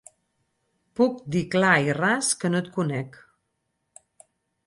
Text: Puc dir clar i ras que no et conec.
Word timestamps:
Puc 0.99 1.19
dir 1.35 1.41
clar 1.55 1.75
i 1.89 1.93
ras 1.99 2.31
que 2.43 2.51
no 2.53 2.61
et 2.63 2.71
conec. 2.79 3.19